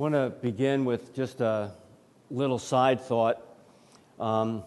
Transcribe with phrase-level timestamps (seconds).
[0.00, 1.70] want to begin with just a
[2.30, 3.46] little side thought.
[4.18, 4.64] Um,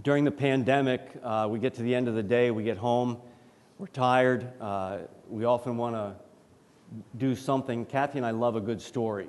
[0.00, 3.16] during the pandemic, uh, we get to the end of the day, we get home,
[3.76, 4.98] we're tired, uh,
[5.28, 6.14] we often want to
[7.16, 7.84] do something.
[7.86, 9.24] Kathy and I love a good story.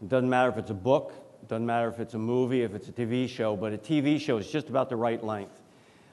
[0.00, 1.12] It doesn't matter if it's a book,
[1.42, 4.18] it doesn't matter if it's a movie, if it's a TV show, but a TV
[4.18, 5.60] show is just about the right length.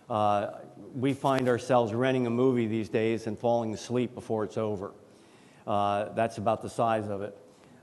[0.09, 0.47] Uh,
[0.93, 4.91] we find ourselves renting a movie these days and falling asleep before it's over.
[5.65, 7.37] Uh, that's about the size of it.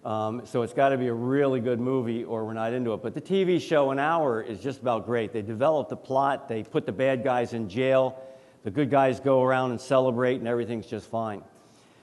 [0.05, 3.03] Um, so it's got to be a really good movie or we're not into it.
[3.03, 5.33] But the TV show, An Hour, is just about great.
[5.33, 8.21] They develop the plot, they put the bad guys in jail,
[8.65, 11.43] the good guys go around and celebrate, and everything's just fine.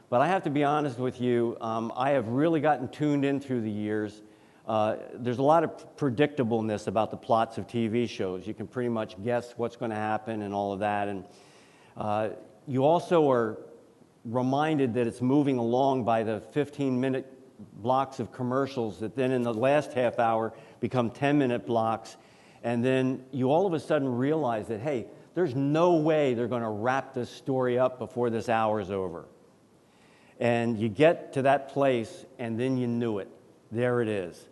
[0.09, 3.40] But I have to be honest with you, um, I have really gotten tuned in
[3.40, 4.21] through the years.
[4.66, 8.48] Uh, there's a lot of predictableness about the plots of TV shows.
[8.48, 11.09] You can pretty much guess what's going to happen and all of that.
[11.09, 11.26] And
[11.98, 12.29] uh,
[12.66, 13.57] you also are
[14.23, 17.38] reminded that it's moving along by the 15 minute
[17.73, 22.18] blocks of commercials that then in the last half hour become 10 minute blocks.
[22.63, 26.63] And then you all of a sudden realize that, hey, there's no way they're going
[26.63, 29.26] to wrap this story up before this hour is over.
[30.40, 33.29] And you get to that place, and then you knew it.
[33.71, 34.48] There it is.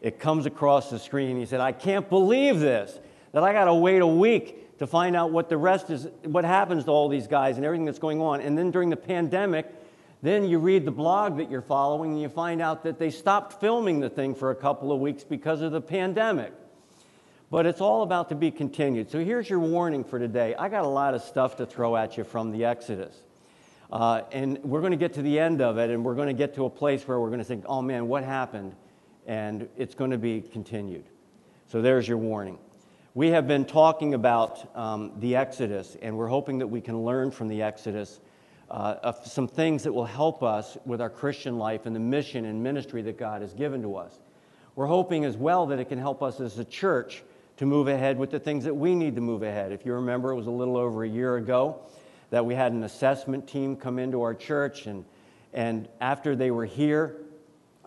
[0.00, 1.36] It comes across the screen.
[1.36, 2.98] He said, I can't believe this,
[3.32, 6.44] that I got to wait a week to find out what the rest is, what
[6.44, 8.40] happens to all these guys and everything that's going on.
[8.40, 9.66] And then during the pandemic,
[10.22, 13.60] then you read the blog that you're following and you find out that they stopped
[13.60, 16.52] filming the thing for a couple of weeks because of the pandemic.
[17.50, 19.10] But it's all about to be continued.
[19.10, 20.54] So here's your warning for today.
[20.54, 23.22] I got a lot of stuff to throw at you from the Exodus.
[23.90, 26.34] Uh, and we're going to get to the end of it and we're going to
[26.34, 28.74] get to a place where we're going to think, oh man, what happened?
[29.26, 31.04] And it's going to be continued.
[31.68, 32.58] So there's your warning.
[33.14, 37.30] We have been talking about um, the Exodus, and we're hoping that we can learn
[37.30, 38.20] from the Exodus
[38.70, 42.62] uh, some things that will help us with our Christian life and the mission and
[42.62, 44.18] ministry that God has given to us.
[44.76, 47.22] We're hoping as well that it can help us as a church
[47.56, 49.72] to move ahead with the things that we need to move ahead.
[49.72, 51.80] If you remember, it was a little over a year ago
[52.30, 55.04] that we had an assessment team come into our church, and,
[55.52, 57.16] and after they were here,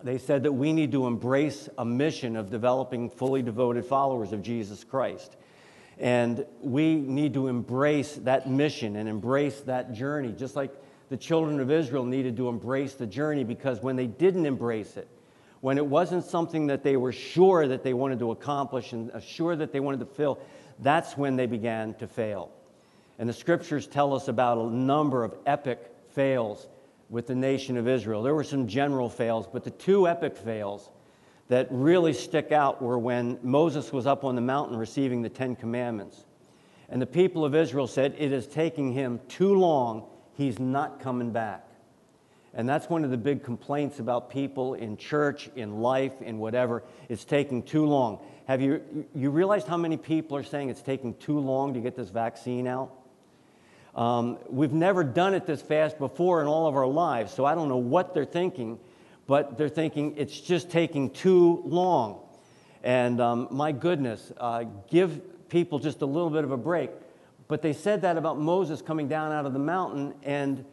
[0.02, 4.42] they said that we need to embrace a mission of developing fully devoted followers of
[4.42, 5.36] Jesus Christ.
[5.98, 10.72] And we need to embrace that mission and embrace that journey, just like
[11.10, 15.08] the children of Israel needed to embrace the journey because when they didn't embrace it,
[15.60, 19.54] when it wasn't something that they were sure that they wanted to accomplish and sure
[19.54, 20.40] that they wanted to fill,
[20.80, 22.50] that's when they began to fail.
[23.18, 26.66] And the scriptures tell us about a number of epic fails
[27.10, 28.22] with the nation of Israel.
[28.22, 30.90] There were some general fails, but the two epic fails
[31.52, 35.54] that really stick out were when Moses was up on the mountain receiving the Ten
[35.54, 36.24] Commandments.
[36.88, 40.06] And the people of Israel said, It is taking him too long.
[40.32, 41.68] He's not coming back.
[42.54, 46.84] And that's one of the big complaints about people in church, in life, in whatever.
[47.10, 48.20] It's taking too long.
[48.46, 51.96] Have you, you realized how many people are saying it's taking too long to get
[51.96, 52.92] this vaccine out?
[53.94, 57.54] Um, we've never done it this fast before in all of our lives, so I
[57.54, 58.78] don't know what they're thinking
[59.26, 62.20] but they're thinking it's just taking too long.
[62.82, 66.90] And um, my goodness, uh, give people just a little bit of a break.
[67.48, 70.14] But they said that about Moses coming down out of the mountain.
[70.22, 70.64] And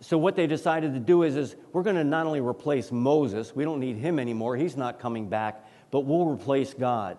[0.00, 3.54] so what they decided to do is, is we're going to not only replace Moses,
[3.54, 7.18] we don't need him anymore, he's not coming back, but we'll replace God.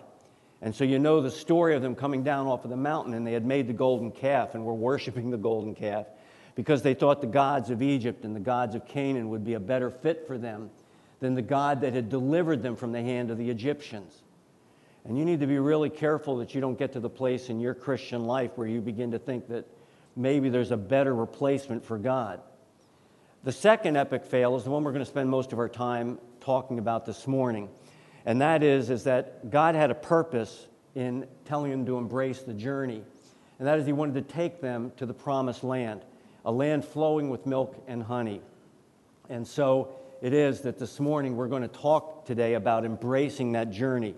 [0.62, 3.26] And so you know the story of them coming down off of the mountain, and
[3.26, 6.06] they had made the golden calf and were worshiping the golden calf
[6.54, 9.60] because they thought the gods of Egypt and the gods of Canaan would be a
[9.60, 10.70] better fit for them
[11.20, 14.22] than the God that had delivered them from the hand of the Egyptians.
[15.04, 17.60] And you need to be really careful that you don't get to the place in
[17.60, 19.66] your Christian life where you begin to think that
[20.14, 22.40] maybe there's a better replacement for God.
[23.44, 26.18] The second epic fail is the one we're going to spend most of our time
[26.40, 27.68] talking about this morning.
[28.24, 32.54] And that is, is that God had a purpose in telling them to embrace the
[32.54, 33.02] journey.
[33.58, 36.02] And that is, He wanted to take them to the promised land
[36.44, 38.40] a land flowing with milk and honey.
[39.28, 43.70] And so it is that this morning we're going to talk today about embracing that
[43.70, 44.14] journey.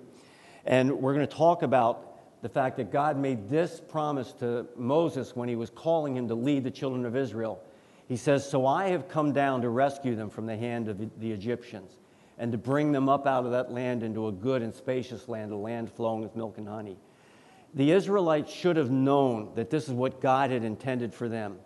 [0.64, 5.34] And we're going to talk about the fact that God made this promise to Moses
[5.34, 7.62] when he was calling him to lead the children of Israel.
[8.06, 11.32] He says, So I have come down to rescue them from the hand of the
[11.32, 11.92] Egyptians
[12.38, 15.52] and to bring them up out of that land into a good and spacious land,
[15.52, 16.96] a land flowing with milk and honey.
[17.74, 21.56] The Israelites should have known that this is what God had intended for them.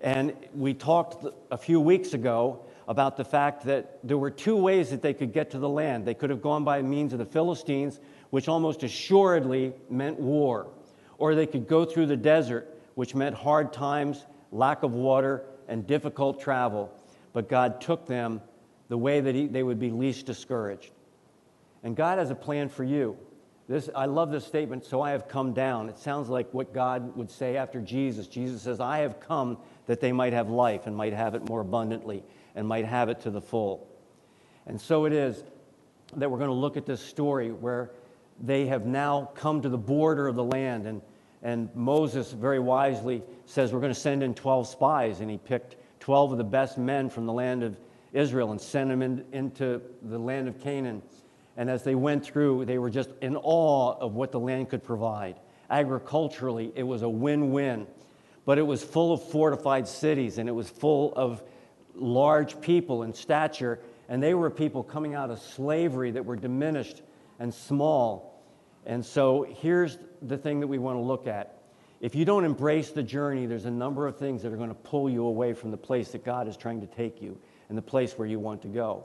[0.00, 4.90] And we talked a few weeks ago about the fact that there were two ways
[4.90, 6.04] that they could get to the land.
[6.04, 8.00] They could have gone by means of the Philistines,
[8.30, 10.68] which almost assuredly meant war,
[11.18, 15.86] or they could go through the desert, which meant hard times, lack of water, and
[15.86, 16.90] difficult travel.
[17.32, 18.40] But God took them
[18.88, 20.90] the way that he, they would be least discouraged.
[21.82, 23.16] And God has a plan for you.
[23.68, 25.88] This, I love this statement, so I have come down.
[25.88, 28.26] It sounds like what God would say after Jesus.
[28.26, 29.58] Jesus says, I have come
[29.90, 32.22] that they might have life and might have it more abundantly
[32.54, 33.88] and might have it to the full.
[34.68, 35.42] And so it is
[36.14, 37.90] that we're going to look at this story where
[38.40, 40.86] they have now come to the border of the land.
[40.86, 41.02] And,
[41.42, 45.18] and Moses very wisely says, We're going to send in 12 spies.
[45.18, 47.76] And he picked 12 of the best men from the land of
[48.12, 51.02] Israel and sent them in, into the land of Canaan.
[51.56, 54.84] And as they went through, they were just in awe of what the land could
[54.84, 55.34] provide.
[55.68, 57.88] Agriculturally, it was a win win,
[58.44, 61.42] but it was full of fortified cities and it was full of
[61.94, 63.80] large people in stature.
[64.08, 67.02] And they were people coming out of slavery that were diminished
[67.38, 68.42] and small.
[68.86, 71.56] And so here's the thing that we want to look at.
[72.00, 74.74] If you don't embrace the journey, there's a number of things that are going to
[74.74, 77.38] pull you away from the place that God is trying to take you
[77.68, 79.04] and the place where you want to go.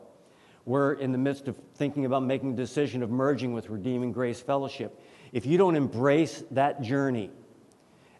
[0.63, 4.39] We're in the midst of thinking about making a decision of merging with Redeeming Grace
[4.39, 4.99] Fellowship.
[5.31, 7.29] If you don't embrace that journey,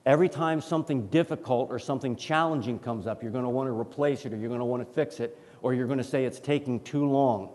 [0.05, 4.25] every time something difficult or something challenging comes up, you're going to want to replace
[4.25, 6.39] it or you're going to want to fix it or you're going to say it's
[6.39, 7.49] taking too long.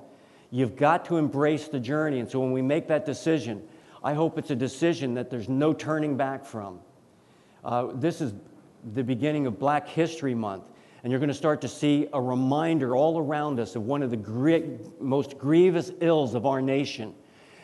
[0.51, 2.19] You've got to embrace the journey.
[2.19, 3.63] And so when we make that decision,
[4.03, 6.81] I hope it's a decision that there's no turning back from.
[7.65, 8.33] Uh, this is
[8.95, 10.65] the beginning of Black History Month
[11.03, 14.11] and you're going to start to see a reminder all around us of one of
[14.11, 17.15] the most grievous ills of our nation.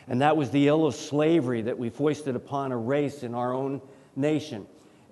[0.07, 3.53] And that was the ill of slavery that we foisted upon a race in our
[3.53, 3.81] own
[4.15, 4.65] nation.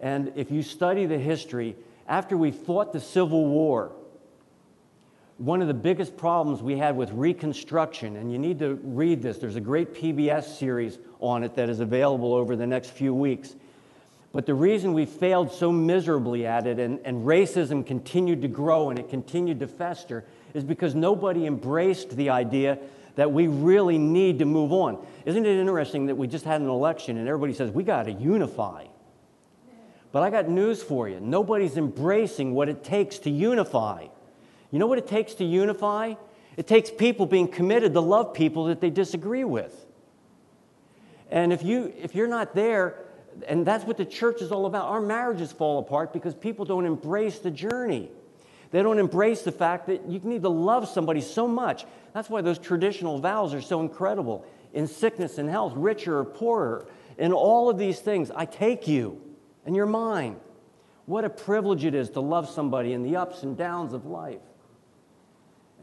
[0.05, 1.75] And if you study the history,
[2.07, 3.91] after we fought the Civil War,
[5.39, 9.39] one of the biggest problems we had with Reconstruction, and you need to read this,
[9.39, 13.55] there's a great PBS series on it that is available over the next few weeks.
[14.31, 18.91] But the reason we failed so miserably at it and, and racism continued to grow
[18.91, 20.23] and it continued to fester
[20.53, 22.77] is because nobody embraced the idea
[23.15, 25.03] that we really need to move on.
[25.25, 28.11] Isn't it interesting that we just had an election and everybody says we got to
[28.11, 28.85] unify?
[30.15, 31.19] But I got news for you.
[31.19, 34.07] Nobody's embracing what it takes to unify.
[34.71, 36.13] You know what it takes to unify?
[36.55, 39.85] It takes people being committed to love people that they disagree with.
[41.29, 42.95] And if you if you're not there,
[43.45, 44.85] and that's what the church is all about.
[44.85, 48.09] Our marriages fall apart because people don't embrace the journey.
[48.71, 51.83] They don't embrace the fact that you need to love somebody so much.
[52.13, 54.45] That's why those traditional vows are so incredible.
[54.71, 56.85] In sickness and health, richer or poorer,
[57.17, 59.21] in all of these things, I take you
[59.65, 60.37] and you're mine.
[61.05, 64.41] What a privilege it is to love somebody in the ups and downs of life.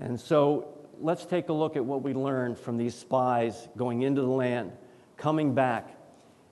[0.00, 0.68] And so
[1.00, 4.72] let's take a look at what we learned from these spies going into the land,
[5.16, 5.96] coming back,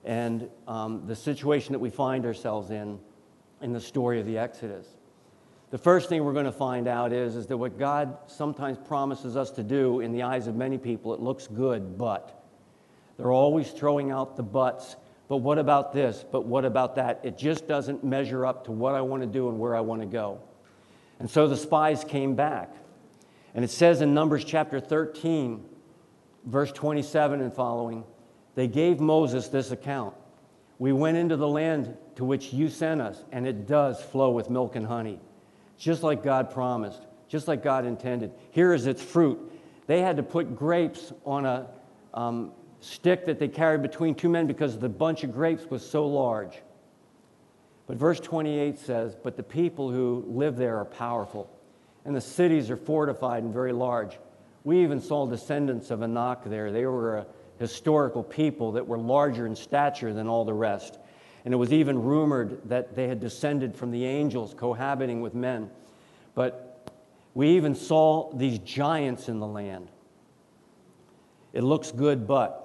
[0.03, 2.99] and um, the situation that we find ourselves in
[3.61, 4.87] in the story of the Exodus.
[5.69, 9.37] The first thing we're going to find out is, is that what God sometimes promises
[9.37, 12.37] us to do in the eyes of many people, it looks good, but.
[13.17, 14.95] They're always throwing out the buts.
[15.31, 16.25] But what about this?
[16.29, 17.21] But what about that?
[17.23, 20.01] It just doesn't measure up to what I want to do and where I want
[20.01, 20.41] to go.
[21.19, 22.75] And so the spies came back.
[23.55, 25.63] And it says in Numbers chapter 13,
[26.43, 28.03] verse 27 and following,
[28.55, 30.15] they gave Moses this account
[30.79, 34.49] We went into the land to which you sent us, and it does flow with
[34.49, 35.21] milk and honey,
[35.77, 38.33] just like God promised, just like God intended.
[38.49, 39.39] Here is its fruit.
[39.87, 41.67] They had to put grapes on a
[42.13, 46.05] um, stick that they carried between two men because the bunch of grapes was so
[46.05, 46.61] large.
[47.87, 51.49] But verse 28 says, But the people who live there are powerful,
[52.03, 54.17] and the cities are fortified and very large.
[54.63, 56.71] We even saw descendants of Anak there.
[56.71, 57.25] They were a
[57.59, 60.97] historical people that were larger in stature than all the rest.
[61.45, 65.69] And it was even rumored that they had descended from the angels cohabiting with men.
[66.35, 66.89] But
[67.33, 69.89] we even saw these giants in the land.
[71.53, 72.60] It looks good, but.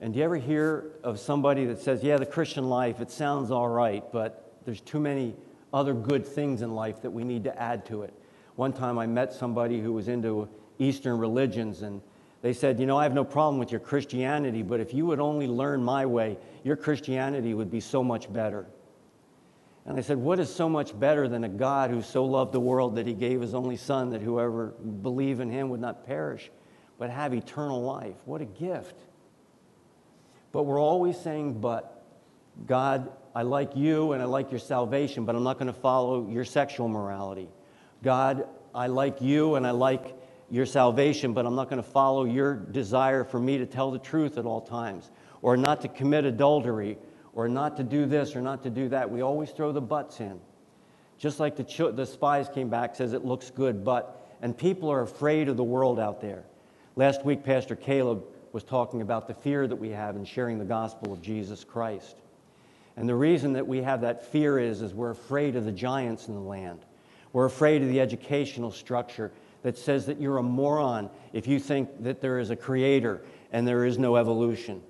[0.00, 3.50] And do you ever hear of somebody that says, yeah, the Christian life, it sounds
[3.50, 5.34] all right, but there's too many
[5.72, 8.14] other good things in life that we need to add to it?
[8.54, 12.00] One time I met somebody who was into Eastern religions, and
[12.42, 15.20] they said, You know, I have no problem with your Christianity, but if you would
[15.20, 18.66] only learn my way, your Christianity would be so much better.
[19.84, 22.60] And I said, What is so much better than a God who so loved the
[22.60, 24.68] world that he gave his only Son that whoever
[25.02, 26.50] believe in him would not perish,
[26.98, 28.16] but have eternal life?
[28.26, 28.94] What a gift.
[30.52, 32.04] But we're always saying, But
[32.66, 36.28] God, I like you and I like your salvation, but I'm not going to follow
[36.28, 37.48] your sexual morality.
[38.02, 40.14] God, I like you and I like
[40.50, 43.98] your salvation, but I'm not going to follow your desire for me to tell the
[43.98, 45.10] truth at all times,
[45.42, 46.98] or not to commit adultery,
[47.34, 49.10] or not to do this, or not to do that.
[49.10, 50.40] We always throw the buts in.
[51.18, 54.90] Just like the, ch- the spies came back, says it looks good, but, and people
[54.90, 56.44] are afraid of the world out there.
[56.96, 60.64] Last week, Pastor Caleb was talking about the fear that we have in sharing the
[60.64, 62.16] gospel of Jesus Christ.
[62.96, 66.28] And the reason that we have that fear is, is we're afraid of the giants
[66.28, 66.80] in the land.
[67.32, 69.30] We're afraid of the educational structure
[69.62, 73.66] that says that you're a moron if you think that there is a creator and
[73.66, 74.82] there is no evolution.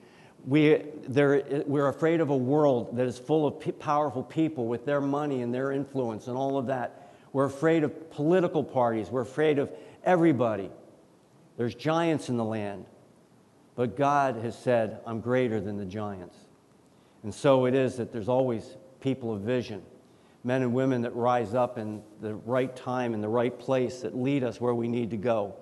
[0.46, 5.00] We, we're afraid of a world that is full of p- powerful people with their
[5.00, 7.12] money and their influence and all of that.
[7.32, 9.10] We're afraid of political parties.
[9.10, 9.70] We're afraid of
[10.04, 10.70] everybody.
[11.56, 12.86] There's giants in the land.
[13.78, 16.36] But God has said, I'm greater than the giants.
[17.22, 19.84] And so it is that there's always people of vision,
[20.42, 24.16] men and women that rise up in the right time, in the right place, that
[24.16, 25.54] lead us where we need to go.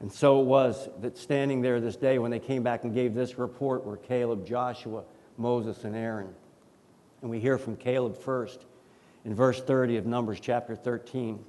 [0.00, 3.14] And so it was that standing there this day when they came back and gave
[3.14, 5.04] this report were Caleb, Joshua,
[5.38, 6.34] Moses, and Aaron.
[7.22, 8.66] And we hear from Caleb first
[9.24, 11.42] in verse 30 of Numbers chapter 13.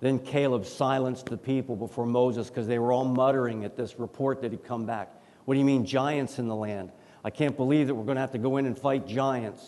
[0.00, 4.42] Then Caleb silenced the people before Moses because they were all muttering at this report
[4.42, 5.10] that he'd come back.
[5.44, 6.92] What do you mean, giants in the land?
[7.24, 9.66] I can't believe that we're going to have to go in and fight giants.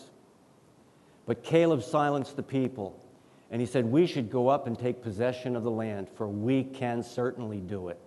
[1.25, 3.03] But Caleb silenced the people
[3.49, 6.63] and he said, We should go up and take possession of the land, for we
[6.63, 7.99] can certainly do it.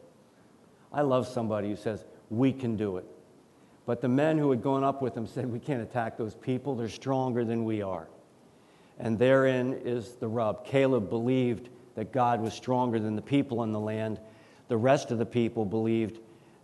[0.92, 3.04] I love somebody who says, We can do it.
[3.86, 6.74] But the men who had gone up with him said, We can't attack those people.
[6.74, 8.08] They're stronger than we are.
[8.98, 10.66] And therein is the rub.
[10.66, 14.20] Caleb believed that God was stronger than the people in the land.
[14.68, 16.20] The rest of the people believed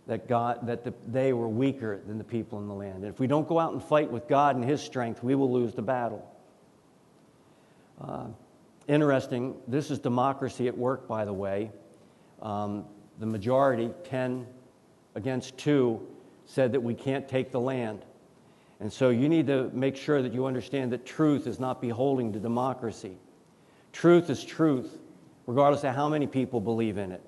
[0.07, 3.03] that, God, that the, they were weaker than the people in the land.
[3.03, 5.51] And if we don't go out and fight with God and His strength, we will
[5.51, 6.25] lose the battle.
[7.99, 8.27] Uh,
[8.87, 11.71] Interesting, this is democracy at work, by the way.
[12.41, 12.85] Um,
[13.19, 14.47] the majority, 10
[15.15, 15.99] against 2,
[16.45, 18.05] said that we can't take the land.
[18.79, 22.31] And so you need to make sure that you understand that truth is not beholding
[22.33, 23.17] to democracy.
[23.91, 24.99] Truth is truth,
[25.47, 27.23] regardless of how many people believe in it.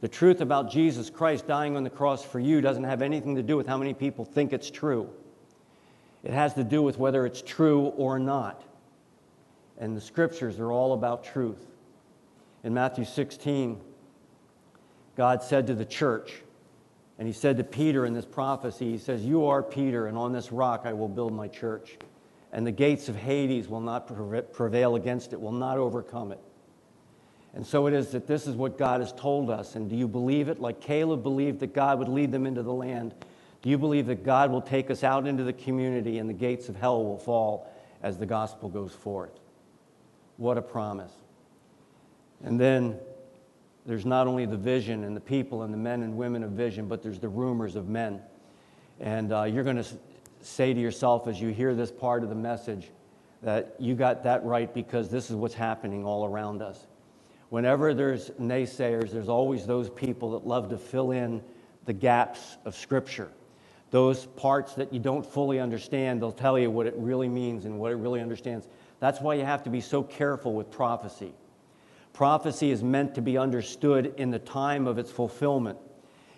[0.00, 3.42] The truth about Jesus Christ dying on the cross for you doesn't have anything to
[3.42, 5.10] do with how many people think it's true.
[6.22, 8.62] It has to do with whether it's true or not
[9.78, 11.66] and the scriptures are all about truth.
[12.64, 13.80] In Matthew 16,
[15.16, 16.42] God said to the church,
[17.18, 20.32] and he said to Peter in this prophecy, he says, You are Peter, and on
[20.32, 21.96] this rock I will build my church.
[22.52, 24.06] And the gates of Hades will not
[24.52, 26.40] prevail against it, will not overcome it.
[27.56, 29.76] And so it is that this is what God has told us.
[29.76, 30.60] And do you believe it?
[30.60, 33.14] Like Caleb believed that God would lead them into the land.
[33.62, 36.68] Do you believe that God will take us out into the community and the gates
[36.68, 37.72] of hell will fall
[38.02, 39.30] as the gospel goes forth?
[40.36, 41.12] What a promise.
[42.44, 42.98] And then
[43.86, 46.88] there's not only the vision and the people and the men and women of vision,
[46.88, 48.20] but there's the rumors of men.
[49.00, 49.88] And uh, you're going to
[50.42, 52.90] say to yourself as you hear this part of the message
[53.42, 56.86] that you got that right because this is what's happening all around us.
[57.48, 61.42] Whenever there's naysayers, there's always those people that love to fill in
[61.84, 63.30] the gaps of Scripture.
[63.90, 67.78] Those parts that you don't fully understand, they'll tell you what it really means and
[67.78, 68.66] what it really understands.
[68.98, 71.32] That's why you have to be so careful with prophecy.
[72.12, 75.78] Prophecy is meant to be understood in the time of its fulfillment.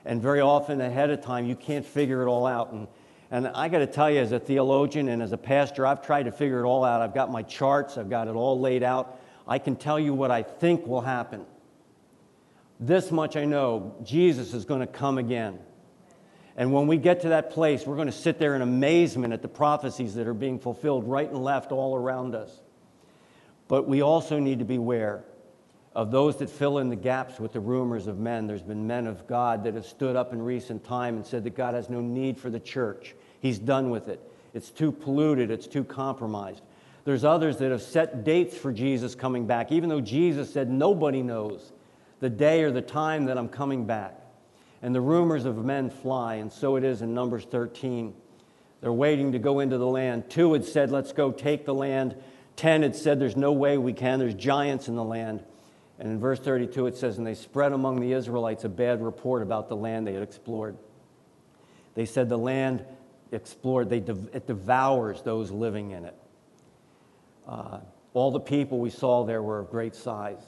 [0.04, 2.72] And very often ahead of time, you can't figure it all out.
[2.72, 2.88] And,
[3.30, 6.24] and I got to tell you, as a theologian and as a pastor, I've tried
[6.24, 7.00] to figure it all out.
[7.00, 9.20] I've got my charts, I've got it all laid out.
[9.48, 11.46] I can tell you what I think will happen.
[12.78, 15.58] This much I know Jesus is going to come again.
[16.56, 19.42] And when we get to that place, we're going to sit there in amazement at
[19.42, 22.50] the prophecies that are being fulfilled right and left all around us.
[23.68, 25.24] But we also need to beware
[25.94, 28.46] of those that fill in the gaps with the rumors of men.
[28.46, 31.56] There's been men of God that have stood up in recent time and said that
[31.56, 33.14] God has no need for the church.
[33.40, 34.20] He's done with it.
[34.54, 36.62] It's too polluted, it's too compromised.
[37.08, 41.22] There's others that have set dates for Jesus coming back, even though Jesus said nobody
[41.22, 41.72] knows
[42.20, 44.20] the day or the time that I'm coming back
[44.82, 48.12] and the rumors of men fly, and so it is in Numbers 13.
[48.82, 50.28] They're waiting to go into the land.
[50.28, 52.14] Two had said, Let's go take the land.
[52.56, 54.18] Ten had said, There's no way we can.
[54.18, 55.42] There's giants in the land.
[55.98, 59.40] And in verse 32, it says, And they spread among the Israelites a bad report
[59.40, 60.76] about the land they had explored.
[61.94, 62.84] They said, The land
[63.32, 66.14] explored, they it devours those living in it.
[67.48, 67.78] Uh,
[68.12, 70.42] all the people we saw there were of great size.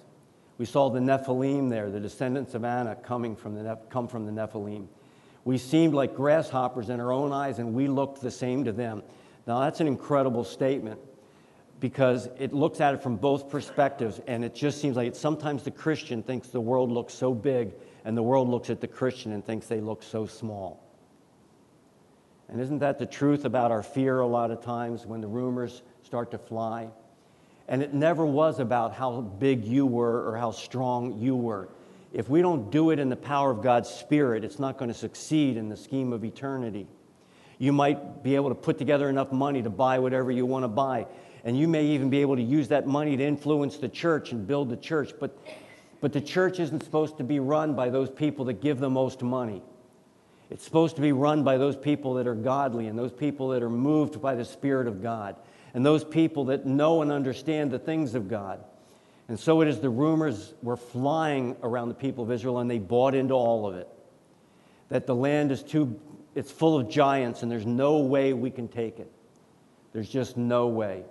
[0.58, 4.32] We saw the Nephilim there, the descendants of Anak coming from the, come from the
[4.32, 4.86] Nephilim.
[5.44, 9.02] We seemed like grasshoppers in our own eyes, and we looked the same to them.
[9.46, 11.00] Now, that's an incredible statement
[11.80, 15.70] because it looks at it from both perspectives, and it just seems like sometimes the
[15.70, 17.72] Christian thinks the world looks so big,
[18.04, 20.84] and the world looks at the Christian and thinks they look so small.
[22.50, 25.82] And isn't that the truth about our fear a lot of times when the rumors
[26.10, 26.88] start to fly?
[27.68, 31.68] And it never was about how big you were or how strong you were.
[32.12, 34.98] If we don't do it in the power of God's Spirit, it's not going to
[34.98, 36.88] succeed in the scheme of eternity.
[37.58, 40.68] You might be able to put together enough money to buy whatever you want to
[40.68, 41.06] buy.
[41.44, 44.44] And you may even be able to use that money to influence the church and
[44.44, 45.12] build the church.
[45.20, 45.38] But,
[46.00, 49.22] but the church isn't supposed to be run by those people that give the most
[49.22, 49.62] money.
[50.50, 53.62] It's supposed to be run by those people that are godly and those people that
[53.62, 55.36] are moved by the Spirit of God
[55.74, 58.64] and those people that know and understand the things of God.
[59.28, 62.78] And so it is the rumors were flying around the people of Israel, and they
[62.78, 63.88] bought into all of it.
[64.88, 66.00] That the land is too,
[66.34, 69.10] it's full of giants, and there's no way we can take it.
[69.92, 71.04] There's just no way.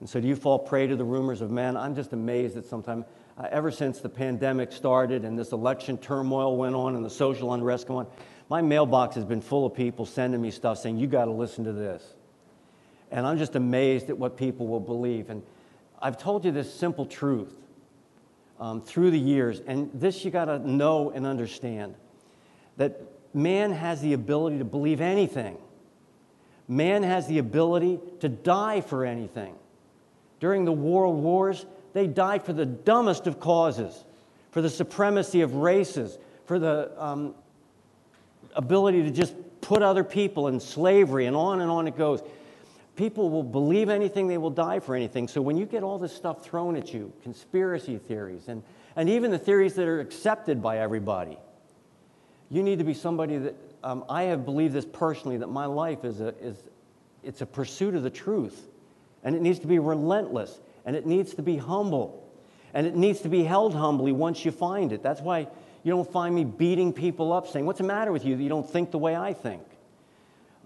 [0.00, 1.76] And so, do you fall prey to the rumors of men?
[1.76, 3.04] I'm just amazed that sometimes,
[3.38, 7.54] uh, ever since the pandemic started and this election turmoil went on and the social
[7.54, 8.14] unrest went on,
[8.48, 11.64] my mailbox has been full of people sending me stuff saying, You got to listen
[11.64, 12.02] to this.
[13.10, 15.30] And I'm just amazed at what people will believe.
[15.30, 15.42] And
[16.00, 17.56] I've told you this simple truth
[18.58, 21.94] um, through the years, and this you got to know and understand
[22.76, 23.00] that
[23.34, 25.58] man has the ability to believe anything.
[26.68, 29.54] Man has the ability to die for anything.
[30.40, 34.04] During the world wars, they died for the dumbest of causes,
[34.50, 37.34] for the supremacy of races, for the um,
[38.54, 42.22] ability to just put other people in slavery, and on and on it goes
[42.96, 45.28] people will believe anything, they will die for anything.
[45.28, 48.62] So when you get all this stuff thrown at you, conspiracy theories, and,
[48.96, 51.38] and even the theories that are accepted by everybody,
[52.50, 56.04] you need to be somebody that um, I have believed this personally that my life
[56.04, 56.56] is a, is
[57.22, 58.68] it's a pursuit of the truth,
[59.22, 62.26] and it needs to be relentless, and it needs to be humble,
[62.72, 65.02] and it needs to be held humbly once you find it.
[65.02, 65.48] That's why
[65.82, 68.68] you don't find me beating people up, saying, "What's the matter with you you don't
[68.68, 69.62] think the way I think?"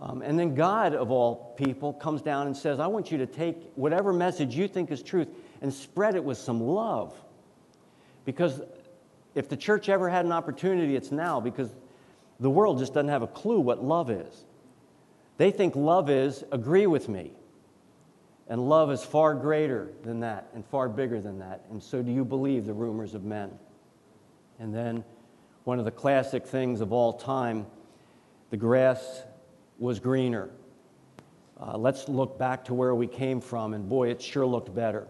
[0.01, 3.27] Um, and then God, of all people, comes down and says, I want you to
[3.27, 5.29] take whatever message you think is truth
[5.61, 7.15] and spread it with some love.
[8.25, 8.63] Because
[9.35, 11.71] if the church ever had an opportunity, it's now because
[12.39, 14.45] the world just doesn't have a clue what love is.
[15.37, 17.33] They think love is agree with me.
[18.49, 21.65] And love is far greater than that and far bigger than that.
[21.71, 23.51] And so do you believe the rumors of men?
[24.59, 25.05] And then
[25.65, 27.67] one of the classic things of all time
[28.51, 29.23] the grass
[29.81, 30.51] was greener.
[31.59, 35.09] Uh, let's look back to where we came from, and boy, it sure looked better.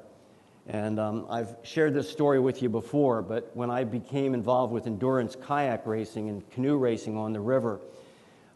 [0.69, 4.87] And um, I've shared this story with you before, but when I became involved with
[4.87, 7.81] endurance kayak racing and canoe racing on the river,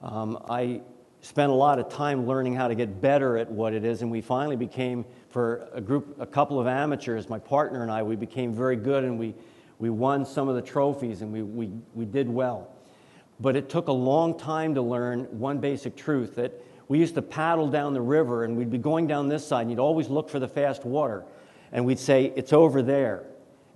[0.03, 0.83] um, I
[1.21, 4.11] spent a lot of time learning how to get better at what it is, and
[4.11, 8.15] we finally became, for a group, a couple of amateurs, my partner and I, we
[8.15, 9.35] became very good, and we,
[9.81, 12.74] we won some of the trophies, and we, we, we did well.
[13.41, 16.53] But it took a long time to learn one basic truth that
[16.89, 19.71] we used to paddle down the river and we'd be going down this side and
[19.71, 21.25] you'd always look for the fast water.
[21.73, 23.25] And we'd say, it's over there.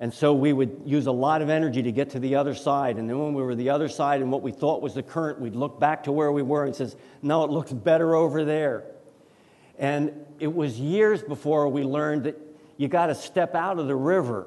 [0.01, 2.99] And so we would use a lot of energy to get to the other side.
[2.99, 5.41] And then when we were the other side and what we thought was the current,
[5.41, 8.85] we'd look back to where we were and says, no, it looks better over there.
[9.77, 12.37] And it was years before we learned that
[12.77, 14.47] you got to step out of the river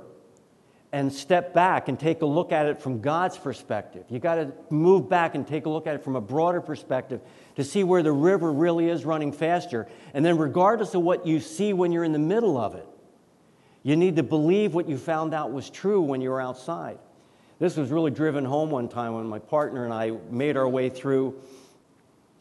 [0.94, 4.04] and step back and take a look at it from God's perspective.
[4.10, 7.22] You got to move back and take a look at it from a broader perspective
[7.56, 9.88] to see where the river really is running faster.
[10.14, 12.88] And then, regardless of what you see when you're in the middle of it,
[13.84, 17.00] you need to believe what you found out was true when you were outside.
[17.58, 20.90] This was really driven home one time when my partner and I made our way
[20.90, 21.42] through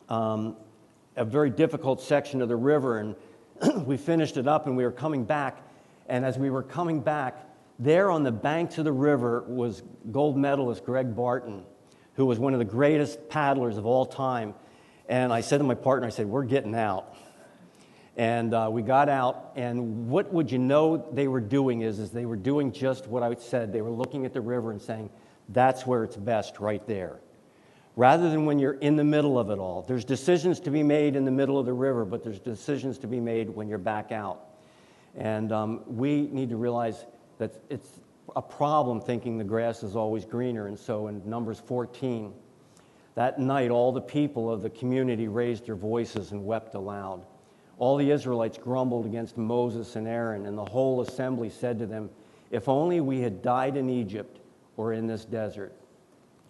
[0.09, 0.57] um,
[1.15, 3.15] a very difficult section of the river, and
[3.87, 5.63] we finished it up and we were coming back.
[6.09, 7.47] And as we were coming back,
[7.81, 11.65] there on the banks of the river was gold medalist Greg Barton,
[12.15, 14.55] who was one of the greatest paddlers of all time.
[15.09, 17.17] And I said to my partner, I said, We're getting out.
[18.17, 22.11] And uh, we got out, and what would you know they were doing is, is
[22.11, 23.73] they were doing just what I said.
[23.73, 25.09] They were looking at the river and saying,
[25.49, 27.21] That's where it's best, right there.
[27.97, 29.83] Rather than when you're in the middle of it all.
[29.83, 33.07] There's decisions to be made in the middle of the river, but there's decisions to
[33.07, 34.45] be made when you're back out.
[35.17, 37.07] And um, we need to realize
[37.41, 38.01] that it's
[38.37, 40.67] a problem thinking the grass is always greener.
[40.67, 42.33] And so in Numbers 14,
[43.15, 47.25] that night all the people of the community raised their voices and wept aloud.
[47.79, 52.11] All the Israelites grumbled against Moses and Aaron, and the whole assembly said to them,
[52.51, 54.39] If only we had died in Egypt
[54.77, 55.75] or in this desert.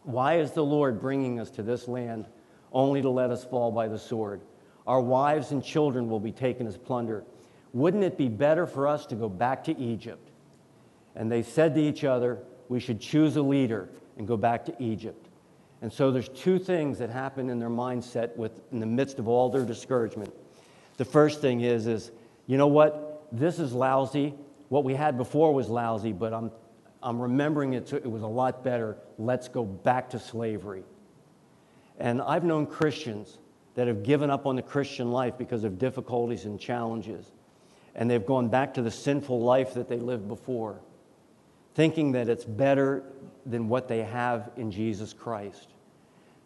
[0.02, 2.26] Why is the Lord bringing us to this land
[2.72, 4.40] only to let us fall by the sword?
[4.88, 7.22] Our wives and children will be taken as plunder.
[7.72, 10.29] Wouldn't it be better for us to go back to Egypt?
[11.16, 14.82] And they said to each other, We should choose a leader and go back to
[14.82, 15.28] Egypt.
[15.82, 19.28] And so there's two things that happen in their mindset with, in the midst of
[19.28, 20.32] all their discouragement.
[20.98, 22.10] The first thing is, is
[22.46, 23.10] you know what?
[23.32, 24.34] this is lousy.
[24.68, 26.50] What we had before was lousy, but I'm,
[27.02, 28.96] I'm remembering it, it was a lot better.
[29.18, 30.84] Let's go back to slavery.
[31.98, 33.38] And I've known Christians
[33.74, 37.30] that have given up on the Christian life because of difficulties and challenges.
[37.94, 40.80] And they've gone back to the sinful life that they lived before,
[41.74, 43.04] thinking that it's better
[43.46, 45.68] than what they have in Jesus Christ.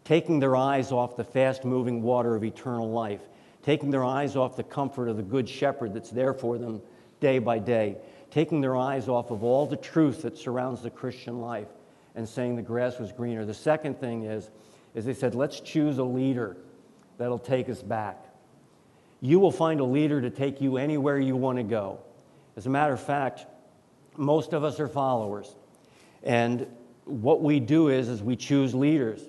[0.03, 3.21] Taking their eyes off the fast moving water of eternal life,
[3.63, 6.81] taking their eyes off the comfort of the Good Shepherd that's there for them
[7.19, 7.97] day by day,
[8.29, 11.69] taking their eyes off of all the truth that surrounds the Christian life
[12.15, 13.45] and saying the grass was greener.
[13.45, 14.49] The second thing is,
[14.93, 16.55] is they said, let's choose a leader
[17.17, 18.23] that'll take us back.
[19.21, 21.99] You will find a leader to take you anywhere you want to go.
[22.55, 23.47] As a matter of fact,
[24.17, 25.55] most of us are followers.
[26.23, 26.67] And
[27.05, 29.21] what we do is, is we choose leaders.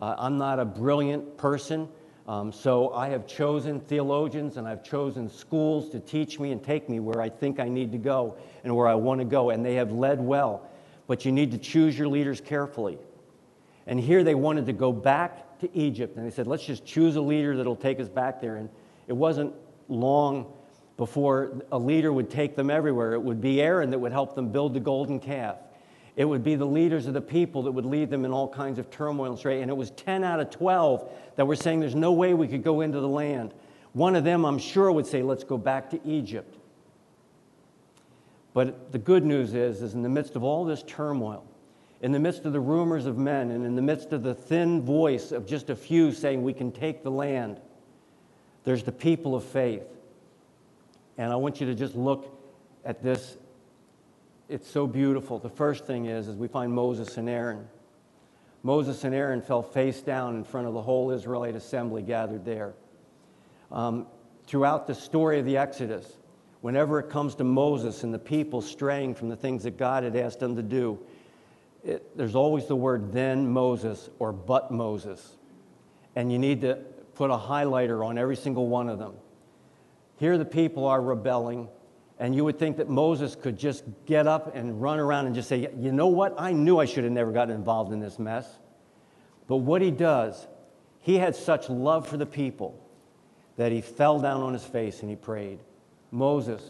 [0.00, 1.88] Uh, I'm not a brilliant person,
[2.28, 6.88] um, so I have chosen theologians and I've chosen schools to teach me and take
[6.88, 9.64] me where I think I need to go and where I want to go, and
[9.64, 10.68] they have led well.
[11.06, 12.98] But you need to choose your leaders carefully.
[13.86, 16.16] And here they wanted to go back to Egypt.
[16.16, 18.56] And they said, let's just choose a leader that'll take us back there.
[18.56, 18.68] And
[19.06, 19.54] it wasn't
[19.88, 20.52] long
[20.96, 23.12] before a leader would take them everywhere.
[23.12, 25.56] It would be Aaron that would help them build the golden calf.
[26.16, 28.78] It would be the leaders of the people that would lead them in all kinds
[28.78, 29.60] of turmoil and strife.
[29.60, 32.64] And it was 10 out of 12 that were saying there's no way we could
[32.64, 33.52] go into the land.
[33.92, 36.56] One of them, I'm sure, would say, let's go back to Egypt.
[38.54, 41.44] But the good news is, is in the midst of all this turmoil,
[42.00, 44.80] in the midst of the rumors of men and in the midst of the thin
[44.80, 47.60] voice of just a few saying we can take the land,
[48.64, 49.95] there's the people of faith.
[51.18, 52.38] And I want you to just look
[52.84, 53.36] at this.
[54.48, 55.38] It's so beautiful.
[55.38, 57.66] The first thing is, is we find Moses and Aaron.
[58.62, 62.74] Moses and Aaron fell face down in front of the whole Israelite assembly gathered there.
[63.70, 64.06] Um,
[64.46, 66.06] throughout the story of the Exodus,
[66.60, 70.16] whenever it comes to Moses and the people straying from the things that God had
[70.16, 70.98] asked them to do,
[71.84, 75.36] it, there's always the word then Moses or but Moses.
[76.16, 76.76] And you need to
[77.14, 79.14] put a highlighter on every single one of them.
[80.16, 81.68] Here the people are rebelling,
[82.18, 85.48] and you would think that Moses could just get up and run around and just
[85.48, 86.34] say, You know what?
[86.38, 88.46] I knew I should have never gotten involved in this mess.
[89.46, 90.46] But what he does,
[91.00, 92.82] he had such love for the people
[93.56, 95.60] that he fell down on his face and he prayed.
[96.10, 96.62] Moses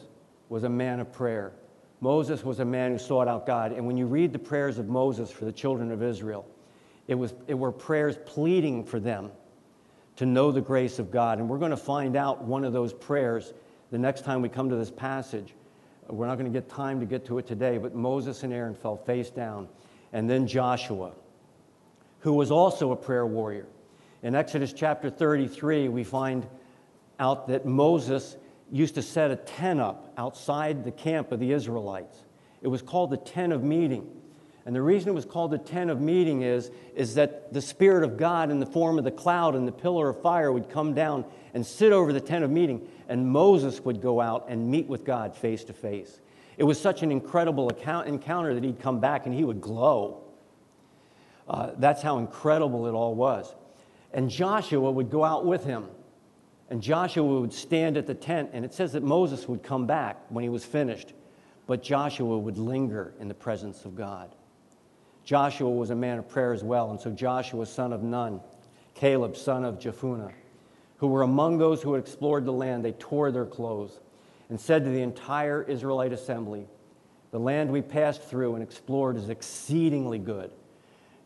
[0.48, 1.52] was a man of prayer.
[2.00, 3.72] Moses was a man who sought out God.
[3.72, 6.46] And when you read the prayers of Moses for the children of Israel,
[7.08, 9.30] it, was, it were prayers pleading for them
[10.16, 11.38] to know the grace of God.
[11.38, 13.52] And we're going to find out one of those prayers
[13.90, 15.54] the next time we come to this passage.
[16.08, 18.74] We're not going to get time to get to it today, but Moses and Aaron
[18.74, 19.68] fell face down.
[20.12, 21.12] And then Joshua,
[22.20, 23.66] who was also a prayer warrior.
[24.22, 26.46] In Exodus chapter 33, we find
[27.18, 28.36] out that Moses
[28.70, 32.24] used to set a tent up outside the camp of the Israelites.
[32.62, 34.08] It was called the tent of meeting.
[34.66, 38.02] And the reason it was called the tent of meeting is, is that the Spirit
[38.02, 40.92] of God in the form of the cloud and the pillar of fire would come
[40.92, 41.24] down
[41.54, 45.04] and sit over the tent of meeting, and Moses would go out and meet with
[45.04, 46.20] God face to face.
[46.58, 50.24] It was such an incredible account, encounter that he'd come back and he would glow.
[51.48, 53.54] Uh, that's how incredible it all was.
[54.12, 55.86] And Joshua would go out with him.
[56.68, 60.16] And Joshua would stand at the tent, and it says that Moses would come back
[60.28, 61.12] when he was finished,
[61.68, 64.34] but Joshua would linger in the presence of God.
[65.26, 68.40] Joshua was a man of prayer as well, and so Joshua, son of Nun,
[68.94, 70.32] Caleb, son of Jephunneh,
[70.98, 73.98] who were among those who had explored the land, they tore their clothes
[74.48, 76.68] and said to the entire Israelite assembly,
[77.32, 80.52] The land we passed through and explored is exceedingly good.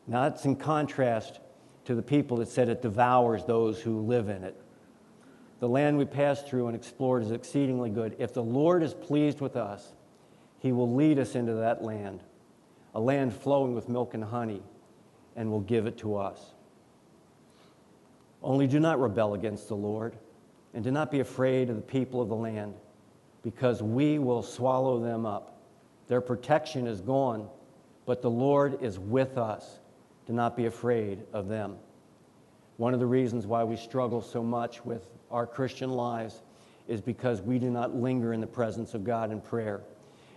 [0.07, 1.39] Now, that's in contrast
[1.85, 4.59] to the people that said it devours those who live in it.
[5.61, 8.17] The land we passed through and explored is exceedingly good.
[8.19, 9.93] If the Lord is pleased with us,
[10.59, 12.23] he will lead us into that land,
[12.95, 14.63] a land flowing with milk and honey,
[15.37, 16.55] and will give it to us.
[18.43, 20.17] Only do not rebel against the Lord,
[20.75, 22.75] and do not be afraid of the people of the land,
[23.43, 25.61] because we will swallow them up.
[26.09, 27.49] Their protection is gone,
[28.07, 29.79] but the Lord is with us.
[30.27, 31.77] Do not be afraid of them.
[32.77, 36.43] One of the reasons why we struggle so much with our Christian lives
[36.89, 39.83] is because we do not linger in the presence of God in prayer.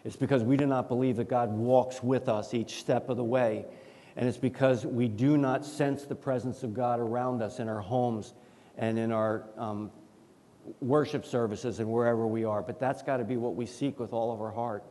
[0.04, 3.24] It's because we do not believe that God walks with us each step of the
[3.24, 3.66] way.
[4.16, 7.80] And it's because we do not sense the presence of God around us in our
[7.80, 8.34] homes
[8.78, 9.92] and in our um,
[10.82, 12.62] worship services and wherever we are.
[12.62, 14.84] But that's got to be what we seek with all of our heart.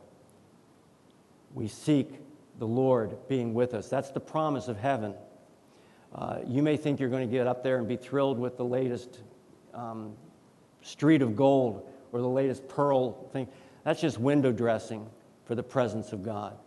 [1.53, 2.19] We seek
[2.59, 3.89] the Lord being with us.
[3.89, 5.13] That's the promise of heaven.
[6.13, 8.65] Uh, you may think you're going to get up there and be thrilled with the
[8.65, 9.21] latest
[9.73, 10.13] um,
[10.81, 13.47] street of gold or the latest pearl thing.
[13.83, 15.09] That's just window dressing
[15.45, 16.57] for the presence of God.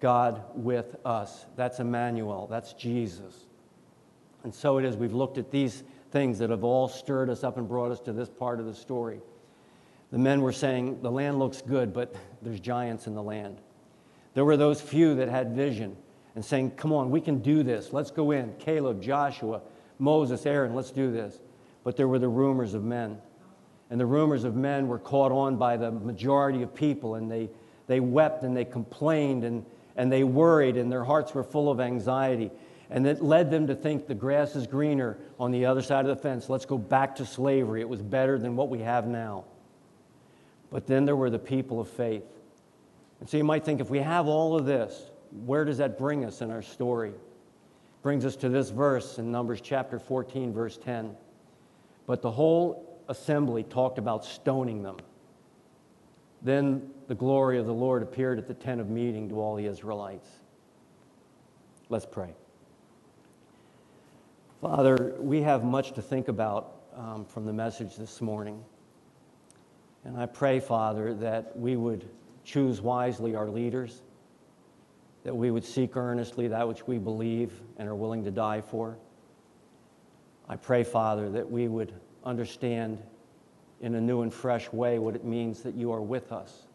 [0.00, 1.46] God with us.
[1.56, 2.46] That's Emmanuel.
[2.48, 3.46] That's Jesus.
[4.42, 4.96] And so it is.
[4.96, 8.12] We've looked at these things that have all stirred us up and brought us to
[8.12, 9.20] this part of the story.
[10.12, 13.58] The men were saying, The land looks good, but there's giants in the land.
[14.34, 15.96] There were those few that had vision
[16.36, 17.92] and saying, Come on, we can do this.
[17.92, 18.54] Let's go in.
[18.58, 19.62] Caleb, Joshua,
[19.98, 21.40] Moses, Aaron, let's do this.
[21.82, 23.18] But there were the rumors of men.
[23.90, 27.50] And the rumors of men were caught on by the majority of people, and they,
[27.86, 29.64] they wept and they complained and,
[29.96, 32.50] and they worried, and their hearts were full of anxiety.
[32.90, 36.16] And it led them to think the grass is greener on the other side of
[36.16, 36.48] the fence.
[36.48, 37.80] Let's go back to slavery.
[37.80, 39.44] It was better than what we have now.
[40.70, 42.24] But then there were the people of faith.
[43.20, 45.10] And so you might think if we have all of this,
[45.44, 47.12] where does that bring us in our story?
[48.02, 51.16] Brings us to this verse in Numbers chapter 14, verse 10.
[52.06, 54.96] But the whole assembly talked about stoning them.
[56.42, 59.66] Then the glory of the Lord appeared at the tent of meeting to all the
[59.66, 60.28] Israelites.
[61.88, 62.34] Let's pray.
[64.60, 68.62] Father, we have much to think about um, from the message this morning.
[70.04, 72.08] And I pray, Father, that we would
[72.44, 74.02] choose wisely our leaders,
[75.24, 78.96] that we would seek earnestly that which we believe and are willing to die for.
[80.48, 83.02] I pray, Father, that we would understand
[83.80, 86.66] in a new and fresh way what it means that you are with us.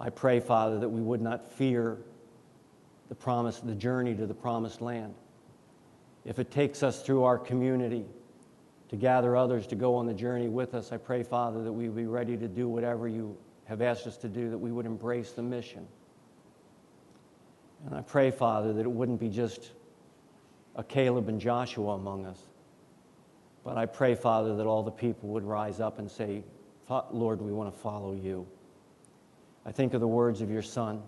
[0.00, 1.98] I pray, Father, that we would not fear
[3.08, 5.14] the promise, the journey to the promised land.
[6.24, 8.04] If it takes us through our community
[8.88, 11.88] to gather others to go on the journey with us, I pray, Father, that we
[11.88, 15.32] be ready to do whatever you have asked us to do, that we would embrace
[15.32, 15.86] the mission.
[17.86, 19.72] And I pray, Father, that it wouldn't be just
[20.76, 22.38] a Caleb and Joshua among us,
[23.64, 26.42] but I pray, Father, that all the people would rise up and say,
[27.10, 28.46] Lord, we want to follow you.
[29.64, 31.02] I think of the words of your Son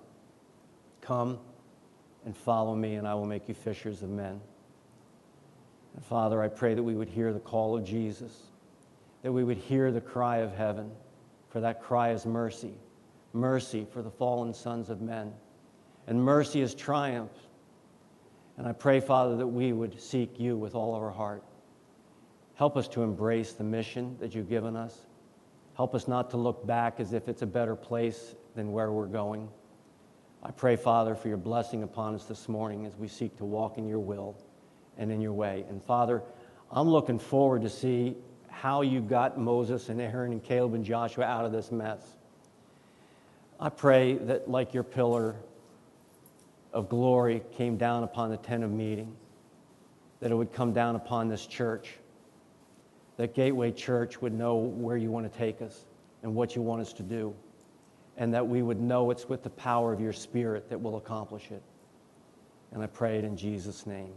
[1.01, 1.39] Come
[2.25, 4.41] and follow me, and I will make you fishers of men.
[5.95, 8.45] And Father, I pray that we would hear the call of Jesus,
[9.23, 10.91] that we would hear the cry of heaven,
[11.51, 12.73] for that cry is mercy
[13.35, 15.33] mercy for the fallen sons of men.
[16.07, 17.33] And mercy is triumph.
[18.57, 21.43] And I pray, Father, that we would seek you with all of our heart.
[22.55, 25.07] Help us to embrace the mission that you've given us.
[25.77, 29.07] Help us not to look back as if it's a better place than where we're
[29.07, 29.49] going.
[30.43, 33.77] I pray, Father, for your blessing upon us this morning as we seek to walk
[33.77, 34.37] in your will
[34.99, 35.65] and in your way.
[35.69, 36.23] And Father,
[36.71, 38.17] I'm looking forward to see
[38.49, 42.01] how you got Moses and Aaron and Caleb and Joshua out of this mess.
[43.59, 45.35] I pray that, like your pillar
[46.73, 49.17] of glory came down upon the tent of meeting,
[50.21, 51.95] that it would come down upon this church
[53.17, 55.85] that Gateway Church would know where you want to take us
[56.23, 57.35] and what you want us to do,
[58.17, 61.51] and that we would know it's with the power of your Spirit that we'll accomplish
[61.51, 61.63] it.
[62.73, 64.15] And I pray it in Jesus' name.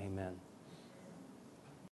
[0.00, 0.34] Amen.